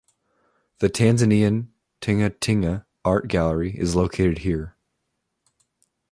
The 0.79 0.89
Tanzanian 0.89 1.67
Tingatinga 2.01 2.85
Art 3.05 3.27
Gallery 3.27 3.77
is 3.79 3.95
located 3.95 4.39
here. 4.39 4.75